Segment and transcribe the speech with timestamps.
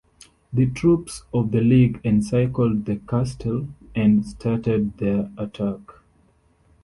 [0.51, 5.79] The troops of the League encircled the castle and started their attack.